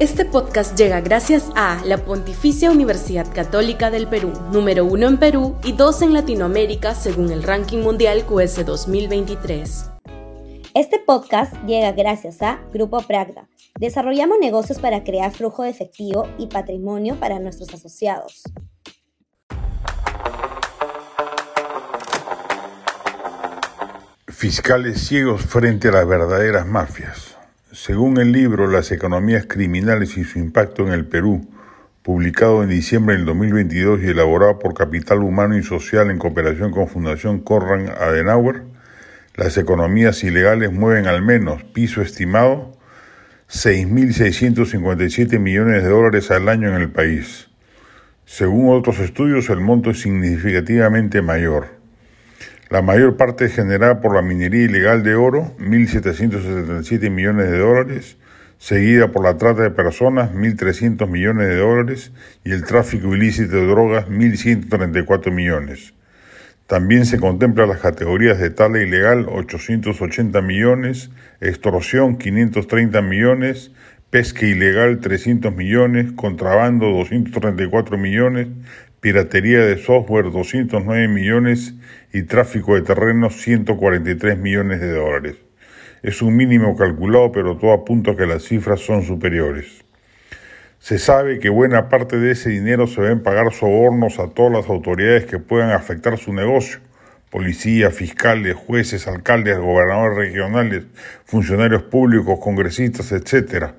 [0.00, 5.56] Este podcast llega gracias a la Pontificia Universidad Católica del Perú, número uno en Perú
[5.64, 9.90] y dos en Latinoamérica según el ranking mundial QS 2023.
[10.72, 13.48] Este podcast llega gracias a Grupo Pragda.
[13.76, 18.44] Desarrollamos negocios para crear flujo de efectivo y patrimonio para nuestros asociados.
[24.28, 27.27] Fiscales ciegos frente a las verdaderas mafias.
[27.80, 31.48] Según el libro Las economías criminales y su impacto en el Perú,
[32.02, 36.88] publicado en diciembre del 2022 y elaborado por Capital Humano y Social en cooperación con
[36.88, 38.64] Fundación Conrad Adenauer,
[39.36, 42.76] las economías ilegales mueven al menos, piso estimado,
[43.48, 47.48] 6.657 millones de dólares al año en el país.
[48.24, 51.77] Según otros estudios, el monto es significativamente mayor.
[52.70, 58.18] La mayor parte es generada por la minería ilegal de oro, 1.777 millones de dólares,
[58.58, 62.12] seguida por la trata de personas, 1.300 millones de dólares,
[62.44, 65.94] y el tráfico ilícito de drogas, 1.134 millones.
[66.66, 71.10] También se contemplan las categorías de tala ilegal, 880 millones,
[71.40, 73.72] extorsión, 530 millones,
[74.10, 78.48] pesca ilegal, 300 millones, contrabando, 234 millones,
[79.00, 81.74] piratería de software 209 millones
[82.12, 85.36] y tráfico de terrenos 143 millones de dólares.
[86.02, 89.84] Es un mínimo calculado, pero todo apunta que las cifras son superiores.
[90.78, 94.68] Se sabe que buena parte de ese dinero se ven pagar sobornos a todas las
[94.70, 96.78] autoridades que puedan afectar su negocio,
[97.30, 100.84] policía, fiscales, jueces, alcaldes, gobernadores regionales,
[101.26, 103.74] funcionarios públicos, congresistas, etcétera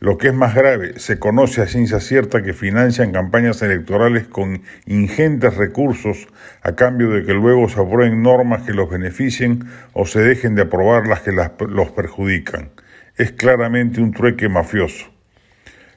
[0.00, 4.62] lo que es más grave, se conoce a ciencia cierta que financian campañas electorales con
[4.86, 6.26] ingentes recursos
[6.62, 10.62] a cambio de que luego se aprueben normas que los beneficien o se dejen de
[10.62, 12.70] aprobar las que los perjudican.
[13.16, 15.06] Es claramente un trueque mafioso.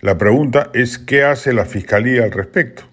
[0.00, 2.84] La pregunta es qué hace la Fiscalía al respecto.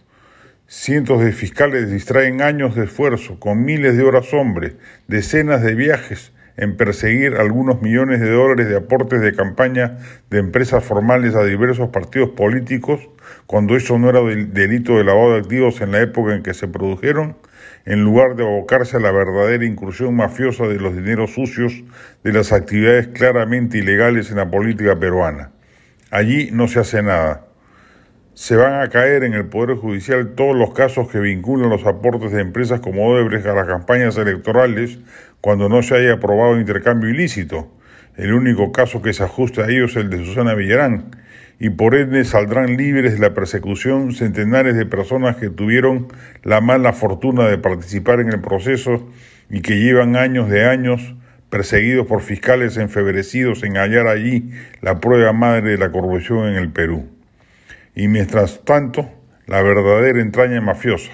[0.67, 4.75] Cientos de fiscales distraen años de esfuerzo, con miles de horas hombre,
[5.07, 10.83] decenas de viajes, en perseguir algunos millones de dólares de aportes de campaña de empresas
[10.83, 13.07] formales a diversos partidos políticos,
[13.45, 16.67] cuando eso no era delito de lavado de activos en la época en que se
[16.67, 17.37] produjeron,
[17.85, 21.83] en lugar de abocarse a la verdadera incursión mafiosa de los dineros sucios
[22.23, 25.51] de las actividades claramente ilegales en la política peruana.
[26.11, 27.46] Allí no se hace nada.
[28.37, 32.31] Se van a caer en el Poder Judicial todos los casos que vinculan los aportes
[32.31, 34.99] de empresas como Odebrecht a las campañas electorales
[35.41, 37.67] cuando no se haya aprobado intercambio ilícito.
[38.15, 41.15] El único caso que se ajusta a ellos es el de Susana Villarán,
[41.59, 46.07] y por ende saldrán libres de la persecución centenares de personas que tuvieron
[46.43, 49.09] la mala fortuna de participar en el proceso
[49.49, 51.15] y que llevan años de años
[51.49, 56.71] perseguidos por fiscales enfebrecidos en hallar allí la prueba madre de la corrupción en el
[56.71, 57.16] Perú
[57.97, 59.09] y mientras tanto
[59.47, 61.13] la verdadera entraña mafiosa,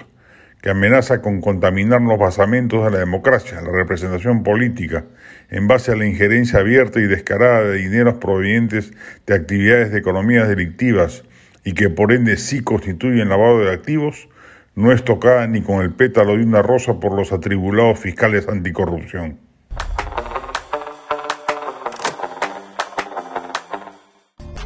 [0.60, 5.06] que amenaza con contaminar los basamentos de la democracia, la representación política,
[5.48, 8.92] en base a la injerencia abierta y descarada de dineros provenientes
[9.26, 11.24] de actividades de economías delictivas
[11.64, 14.28] y que por ende sí constituyen lavado de activos,
[14.74, 19.38] no es tocada ni con el pétalo de una rosa por los atribulados fiscales anticorrupción.